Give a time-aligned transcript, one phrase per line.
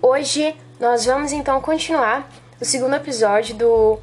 [0.00, 2.26] Hoje nós vamos então continuar
[2.58, 3.98] o segundo episódio do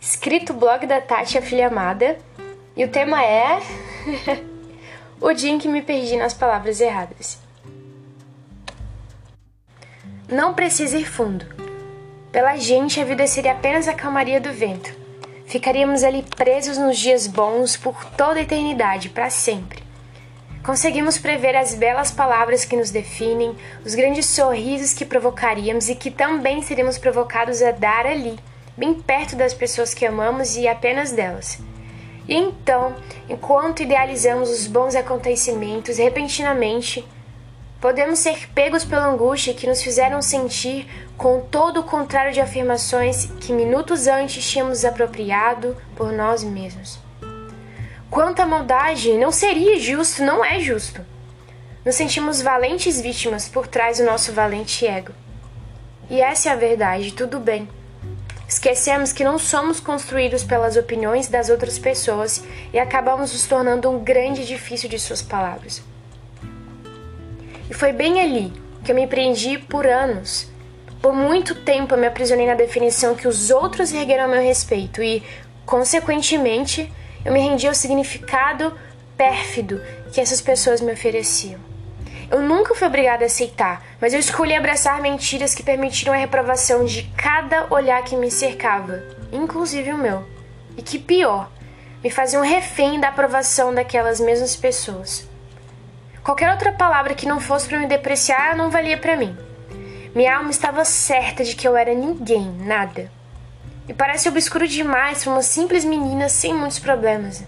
[0.00, 2.16] escrito blog da Tati, a filha amada.
[2.74, 3.60] E o tema é
[5.20, 7.38] o dia em que me perdi nas palavras erradas.
[10.26, 11.44] Não precisa ir fundo.
[12.32, 14.90] Pela gente, a vida seria apenas a calmaria do vento.
[15.44, 19.89] Ficaríamos ali presos nos dias bons por toda a eternidade, para sempre.
[20.62, 26.10] Conseguimos prever as belas palavras que nos definem, os grandes sorrisos que provocaríamos e que
[26.10, 28.38] também seríamos provocados a dar ali,
[28.76, 31.58] bem perto das pessoas que amamos e apenas delas.
[32.28, 32.94] E então,
[33.28, 37.06] enquanto idealizamos os bons acontecimentos, repentinamente
[37.80, 43.26] podemos ser pegos pela angústia que nos fizeram sentir com todo o contrário de afirmações
[43.40, 47.09] que minutos antes tínhamos apropriado por nós mesmos.
[48.10, 49.12] Quanta maldade!
[49.12, 51.06] Não seria justo, não é justo.
[51.84, 55.12] Nos sentimos valentes vítimas por trás do nosso valente ego.
[56.10, 57.68] E essa é a verdade, tudo bem.
[58.48, 64.02] Esquecemos que não somos construídos pelas opiniões das outras pessoas e acabamos nos tornando um
[64.02, 65.80] grande edifício de suas palavras.
[67.70, 70.50] E foi bem ali que eu me prendi por anos.
[71.00, 75.00] Por muito tempo eu me aprisionei na definição que os outros ergueram a meu respeito
[75.00, 75.22] e,
[75.64, 76.92] consequentemente,
[77.24, 78.72] eu me rendi ao significado
[79.16, 79.80] pérfido
[80.12, 81.60] que essas pessoas me ofereciam.
[82.30, 86.84] Eu nunca fui obrigada a aceitar, mas eu escolhi abraçar mentiras que permitiram a reprovação
[86.84, 90.24] de cada olhar que me cercava, inclusive o meu.
[90.76, 91.50] E que pior,
[92.02, 95.28] me faziam refém da aprovação daquelas mesmas pessoas.
[96.22, 99.36] Qualquer outra palavra que não fosse para me depreciar não valia para mim.
[100.14, 103.10] Minha alma estava certa de que eu era ninguém, nada.
[103.90, 107.42] E parece obscuro demais para uma simples menina sem muitos problemas.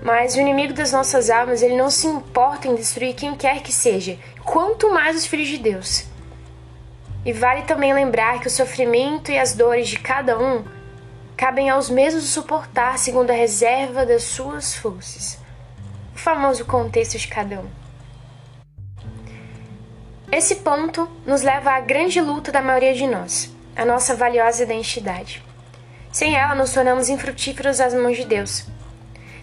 [0.00, 3.70] Mas o inimigo das nossas almas, ele não se importa em destruir quem quer que
[3.70, 6.06] seja, quanto mais os filhos de Deus.
[7.22, 10.64] E vale também lembrar que o sofrimento e as dores de cada um
[11.36, 15.38] cabem aos mesmos suportar segundo a reserva das suas forças.
[16.14, 17.68] O famoso contexto de cada um.
[20.32, 25.42] Esse ponto nos leva à grande luta da maioria de nós a nossa valiosa identidade.
[26.10, 28.66] Sem ela, nos tornamos infrutíferos às mãos de Deus.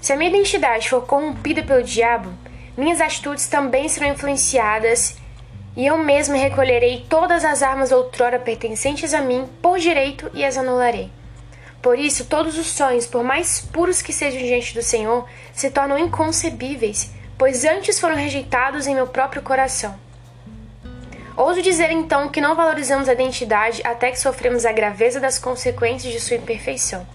[0.02, 2.34] Se a minha identidade for corrompida pelo diabo,
[2.76, 5.16] minhas atitudes também serão influenciadas
[5.76, 10.58] e eu mesmo recolherei todas as armas outrora pertencentes a mim por direito e as
[10.58, 11.12] anularei.
[11.82, 16.00] Por isso, todos os sonhos, por mais puros que sejam diante do Senhor, se tornam
[16.00, 20.03] inconcebíveis, pois antes foram rejeitados em meu próprio coração.
[21.36, 26.14] Ouso dizer então que não valorizamos a identidade até que sofremos a graveza das consequências
[26.14, 27.08] de sua imperfeição.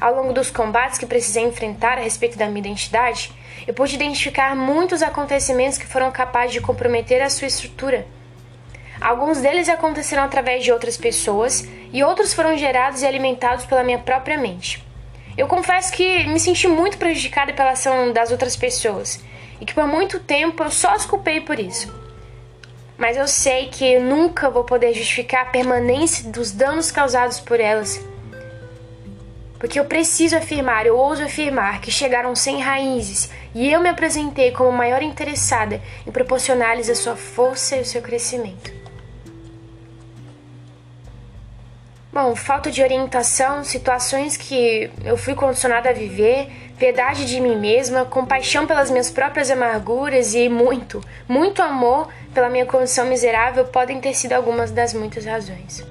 [0.00, 3.32] Ao longo dos combates que precisei enfrentar a respeito da minha identidade,
[3.68, 8.04] eu pude identificar muitos acontecimentos que foram capazes de comprometer a sua estrutura.
[9.00, 13.98] Alguns deles aconteceram através de outras pessoas e outros foram gerados e alimentados pela minha
[14.00, 14.84] própria mente.
[15.38, 19.22] Eu confesso que me senti muito prejudicada pela ação das outras pessoas
[19.60, 22.05] e que por muito tempo eu só as culpei por isso
[22.98, 27.60] mas eu sei que eu nunca vou poder justificar a permanência dos danos causados por
[27.60, 28.00] elas.
[29.58, 34.50] Porque eu preciso afirmar, eu ouso afirmar que chegaram sem raízes e eu me apresentei
[34.52, 38.85] como maior interessada em proporcionar-lhes a sua força e o seu crescimento.
[42.16, 48.06] Bom, falta de orientação, situações que eu fui condicionada a viver, verdade de mim mesma,
[48.06, 54.14] compaixão pelas minhas próprias amarguras e muito, muito amor pela minha condição miserável podem ter
[54.14, 55.84] sido algumas das muitas razões.